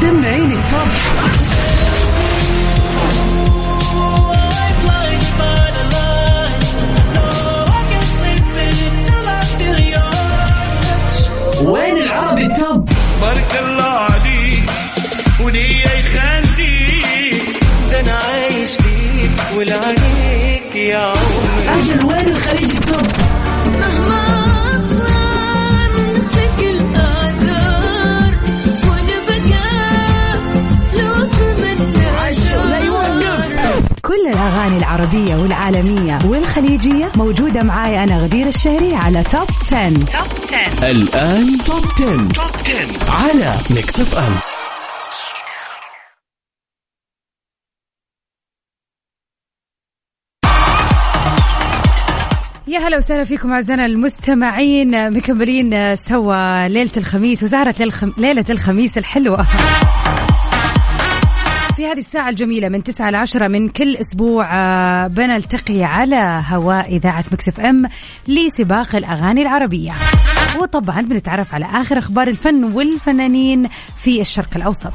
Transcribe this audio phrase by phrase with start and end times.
[0.00, 1.89] سمعيني التوب.
[35.00, 39.88] العربية والعالمية والخليجية موجودة معاي أنا غدير الشهري على Top 10.
[40.90, 42.28] الآن Top 10.
[42.28, 44.32] Top 10 على Mix FM
[52.66, 58.12] يا هلا وسهلا فيكم أعزائنا المستمعين مكملين سوا ليلة الخميس وزهرة للخم...
[58.18, 59.46] ليلة الخميس الحلوة
[61.80, 66.96] في هذه الساعة الجميلة من 9 ل 10 من كل أسبوع آه، بنلتقي على هواء
[66.96, 67.82] إذاعة مكسف أم
[68.28, 69.92] لسباق الأغاني العربية.
[70.60, 74.92] وطبعا بنتعرف على آخر أخبار الفن والفنانين في الشرق الأوسط.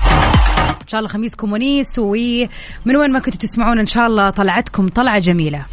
[0.82, 5.20] إن شاء الله خميسكم ونيس ومن وين ما كنتوا تسمعون إن شاء الله طلعتكم طلعة
[5.20, 5.66] جميلة.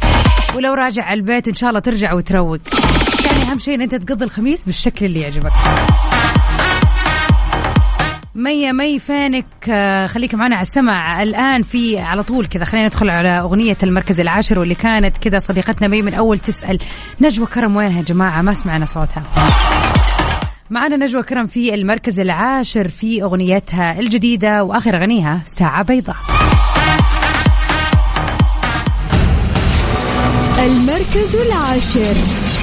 [0.55, 2.59] ولو راجع على البيت إن شاء الله ترجع وتروق.
[3.25, 5.51] يعني أهم شيء إن أنت تقضي الخميس بالشكل اللي يعجبك.
[8.35, 13.09] مي مي فينك آه، خليك معنا على السمع الآن في على طول كذا خلينا ندخل
[13.09, 16.79] على أغنية المركز العاشر واللي كانت كذا صديقتنا مي من أول تسأل.
[17.21, 19.23] نجوى كرم وينها يا جماعة؟ ما سمعنا صوتها.
[20.69, 26.15] معنا نجوى كرم في المركز العاشر في أغنيتها الجديدة وآخر أغنيها ساعة بيضاء.
[30.59, 32.15] المركز العاشر.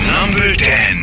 [0.08, 0.99] Number 10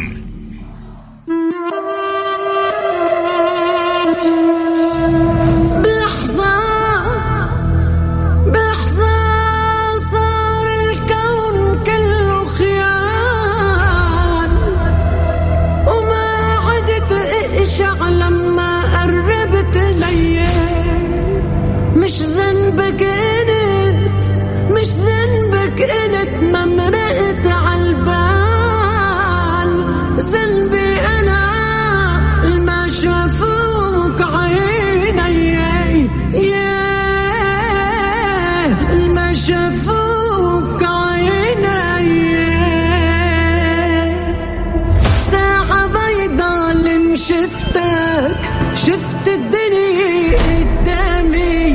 [49.27, 51.71] شفت الدنيا قدامي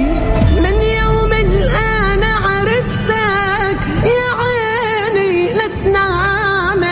[0.57, 6.87] من يوم الآن عرفتك يا عيني لا تنامي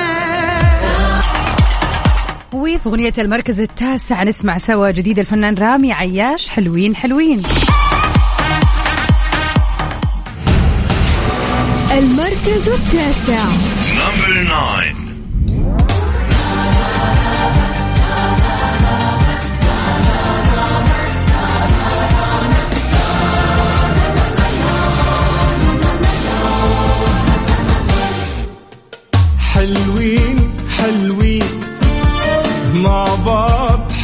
[2.53, 7.43] وفي أغنية المركز التاسع نسمع سوا جديد الفنان رامي عياش حلوين حلوين.
[11.93, 13.45] المركز التاسع.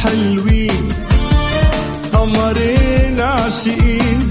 [0.03, 0.89] حلوين
[2.13, 4.29] قمرين عاشقين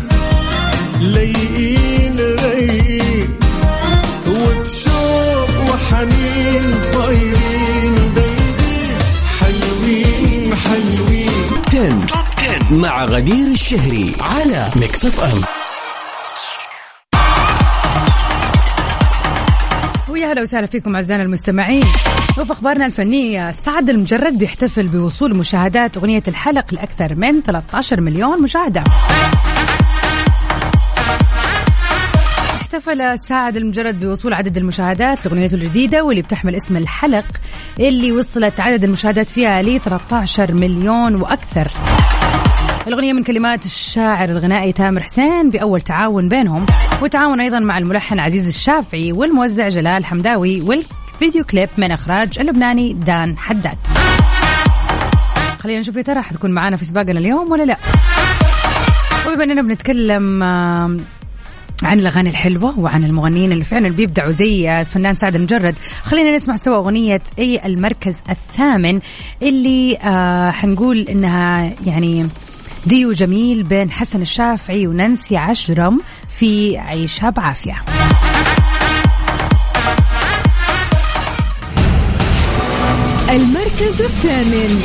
[1.00, 3.28] لايقين رايقين
[4.28, 8.98] وبشوق وحنين طايرين دايبين
[9.40, 12.06] حلوين حلوين.
[12.38, 15.40] 10 مع غدير الشهري على Mix FM
[20.36, 21.84] ويا هلا وسهلا فيكم أعزائنا المستمعين.
[22.38, 23.50] وفي أخبارنا الفنية.
[23.50, 28.82] سعد المجرد بيحتفل بوصول مشاهدات أغنية الحلق لأكثر من 13 مليون مشاهدة.
[32.54, 37.26] احتفل سعد المجرد بوصول عدد المشاهدات لأغنيته الجديدة واللي بتحمل اسم الحلق
[37.80, 41.68] اللي وصلت عدد المشاهدات فيها ل 13 مليون وأكثر.
[42.86, 46.66] الأغنية من كلمات الشاعر الغنائي تامر حسين بأول تعاون بينهم
[47.02, 53.38] وتعاون أيضا مع الملحن عزيز الشافعي والموزع جلال حمداوي والفيديو كليب من إخراج اللبناني دان
[53.38, 53.78] حداد.
[55.58, 57.76] خلينا نشوف يا ترى حتكون معانا في سباقنا اليوم ولا لا.
[59.28, 60.42] وبما إننا بنتكلم
[61.82, 66.76] عن الأغاني الحلوة وعن المغنيين اللي فعلا بيبدعوا زي الفنان سعد المجرد خلينا نسمع سوا
[66.76, 69.00] أغنية اي المركز الثامن
[69.42, 72.26] اللي آه حنقول إنها يعني
[72.86, 77.82] ديو جميل بين حسن الشافعي ونانسي عجرم في عيشها بعافية.
[83.30, 84.80] المركز الثامن.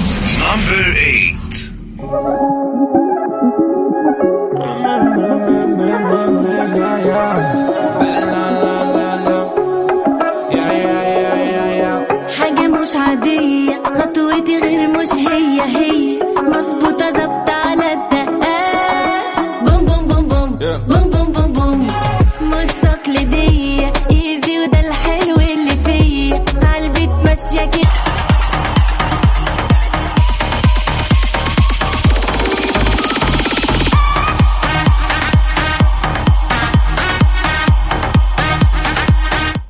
[12.39, 17.60] حاجة مش عادية خطوتي غير مش هي هي مظبوطة ظابطة.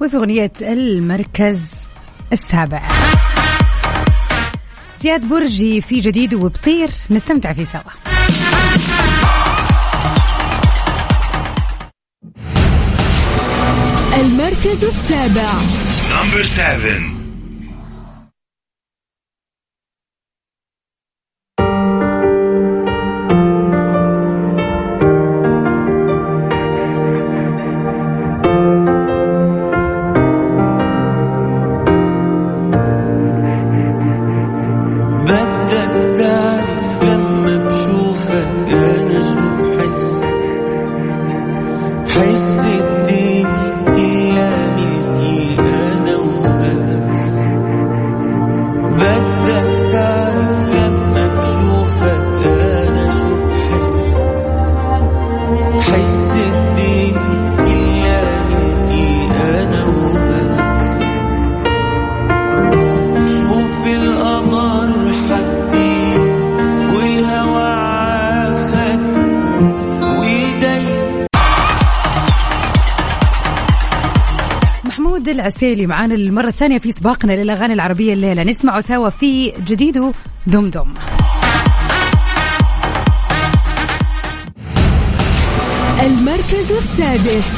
[0.02, 1.72] وفي أغنية المركز
[2.34, 2.88] السابع.
[4.98, 8.01] زياد برجي في جديد وبطير نستمتع فيه سوا.
[14.66, 15.52] المركز السابع
[16.10, 17.21] Number 7.
[75.52, 78.44] العسيلي معانا للمرة الثانية في سباقنا للأغاني العربية الليلة.
[78.44, 80.12] نسمعه سوا في جديده
[80.48, 80.94] دمدم
[86.02, 87.54] المركز السادس.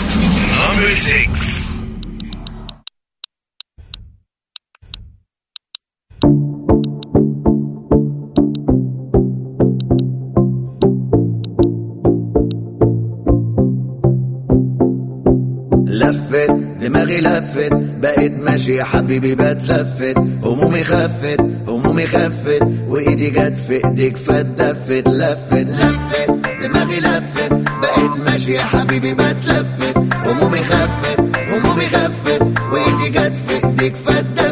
[15.94, 16.52] لفت
[16.82, 20.18] دماغي لفت بقيت ماشي يا حبيبي بتلفت.
[20.44, 26.30] همومي خفت همومي خفت وإيدي جت في إيديك فتدفت لفت لفت
[26.64, 29.98] دماغي لفت بقيت ماشي يا حبيبي بتلفت.
[30.26, 31.20] همومي خفت
[31.50, 32.42] همومي خفت
[32.72, 34.43] وإيدي جت في إيديك فتدفت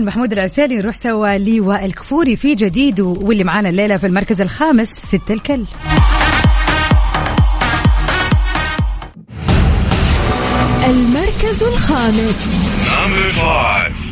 [0.00, 4.88] ومن محمود العسيلي نروح سوا لوائل كفوري في جديده واللي معانا الليلة في المركز الخامس
[4.88, 5.64] ست الكل
[10.84, 12.46] المركز الخامس
[12.86, 14.10] Number 5.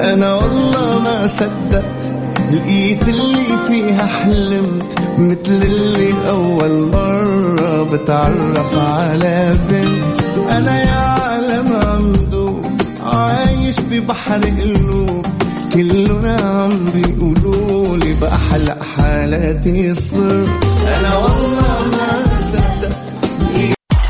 [0.00, 2.19] أنا والله ما صدقت
[2.52, 10.20] لقيت اللي فيها حلمت مثل اللي أول مرة بتعرف على بنت.
[10.50, 12.62] أنا يا عالم عمدو
[13.02, 15.26] عايش ببحر قلوب
[15.74, 20.64] كلنا عم بيقولوا لي بأحلى حالاتي صرت.
[20.98, 22.96] أنا والله ما صدقت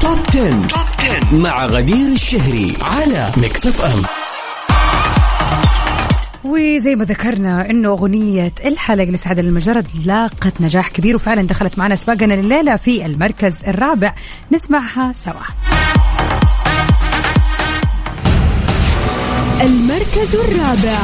[0.01, 1.37] Top 10.
[1.37, 4.03] مع غدير الشهري على Mix FM
[6.45, 12.35] وزي ما ذكرنا إنه أغنية الحلق لسعد لمجرد لاقت نجاح كبير وفعلا دخلت معنا سباقنا
[12.35, 14.15] الليلة في المركز الرابع.
[14.53, 15.47] نسمعها سوا.
[19.63, 20.99] المركز الرابع.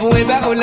[0.00, 0.62] وبقول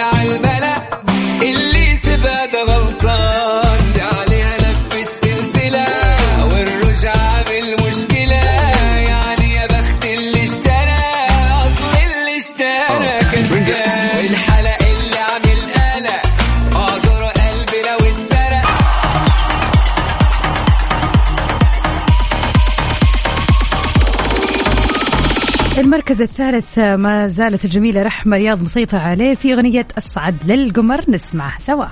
[25.86, 31.86] المركز الثالث ما زالت الجميلة رحمة رياض مسيطرة عليه في أغنية اصعد للقمر نسمعها سوا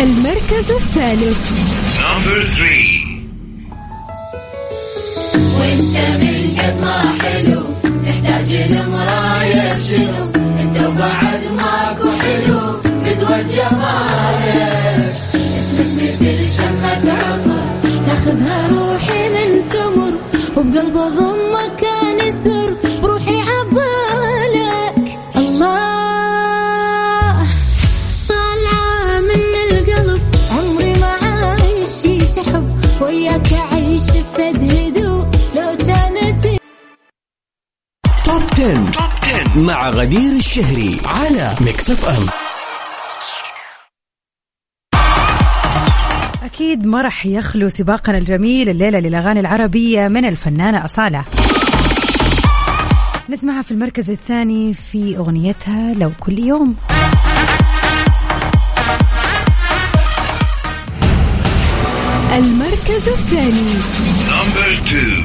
[0.00, 1.50] المركز الثالث
[2.00, 3.14] Number 3.
[5.60, 5.96] وانت
[33.02, 35.24] وياك أعيش بفد هدوء
[35.54, 36.60] لو كانت
[38.24, 39.60] Top 10.
[39.60, 42.26] مع غدير الشهري على Mix FM
[46.44, 51.24] أكيد ما راح يخلو سباقنا الجميل الليلة للأغاني العربية من الفنانة أصالة.
[53.30, 56.76] نسمعها في المركز الثاني في أغنيتها لو كل يوم.
[62.34, 63.70] المركز الثاني
[64.28, 65.24] Number two.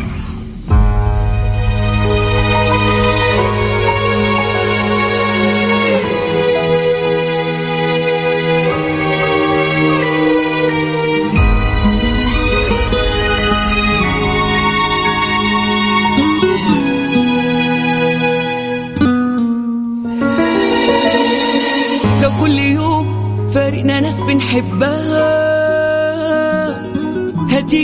[22.23, 23.05] لو كل يوم
[23.53, 24.98] فارقنا ناس بنحبها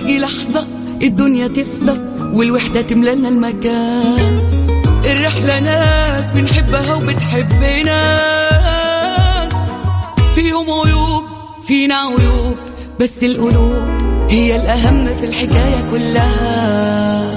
[0.05, 0.67] هتيجي لحظة
[1.01, 1.99] الدنيا تفضى
[2.33, 4.39] والوحدة تملالنا المكان.
[5.05, 8.19] الرحلة ناس بنحبها وبتحبنا.
[10.35, 11.23] فيهم عيوب
[11.63, 12.55] فينا عيوب
[12.99, 13.87] بس القلوب
[14.29, 17.31] هي الأهم في الحكاية كلها.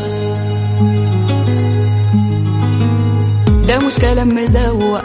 [3.69, 5.01] ده مش كلام مزوق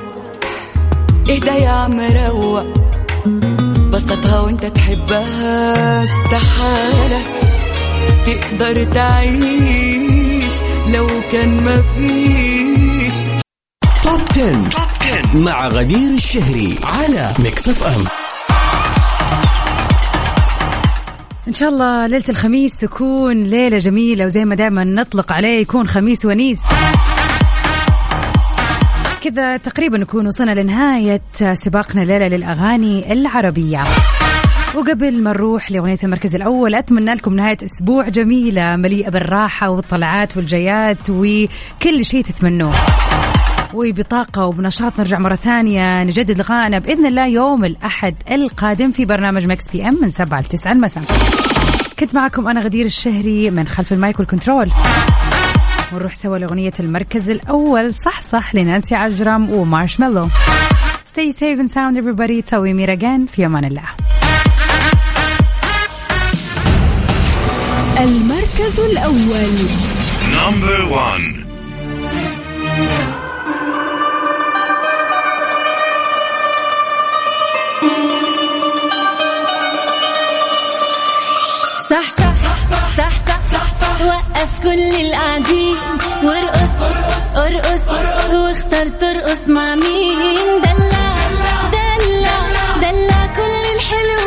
[1.30, 2.64] اهدى يا عم روق؟
[3.92, 7.33] بسطها وانت تحبها استحالة.
[8.26, 10.54] تقدر تعيش
[10.94, 13.14] لو كان مفيش
[14.04, 15.38] Top 10.
[15.38, 18.04] مع غدير الشهري على Mix FM
[21.48, 26.26] إن شاء الله ليلة الخميس تكون ليلة جميلة وزي ما دائما نطلق عليه يكون خميس
[26.26, 26.60] ونيس.
[29.24, 31.22] كذا تقريبا نكون وصلنا لنهاية
[31.54, 33.84] سباقنا الليلة للأغاني العربية.
[34.76, 41.10] وقبل ما نروح لأغنية المركز الأول أتمنى لكم نهاية أسبوع جميلة مليئة بالراحة والطلعات والجيات
[41.10, 42.74] وكل شيء تتمنوه.
[43.74, 49.70] وبطاقة وبنشاط نرجع مرة ثانية نجدد لقائنا بإذن الله يوم الأحد القادم في برنامج Mix
[49.70, 51.04] PM من 7 ل 9 المساء
[52.00, 54.72] كنت معكم أنا غدير الشهري من خلف ال mic وال control.
[55.94, 60.28] ونروح سوا لأغنية المركز الأول صح صح لنانسي عجرم ومارشميلو.
[61.14, 62.44] Stay safe and sound everybody.
[62.46, 63.84] تسوي مير again في أمان الله.
[68.00, 69.54] المركز الأول.
[70.34, 71.44] Number one.
[81.90, 83.10] صح صح صح صح
[83.54, 85.78] صح صح وقف كل القاعدين.
[86.24, 86.76] وارقص
[87.36, 87.82] ارقص
[88.34, 91.13] واختار ترقص مع مين؟ دلع.